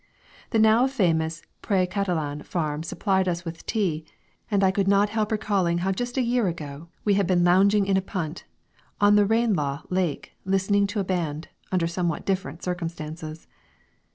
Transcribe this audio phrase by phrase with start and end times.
[0.49, 4.03] The now famous Pré Catalan farm supplied us with tea,
[4.49, 7.85] and I could not help recalling how just a year ago we had been lounging
[7.85, 8.43] in a punt
[8.99, 13.45] on the Ranelagh lake listening to a band under somewhat different circumstances!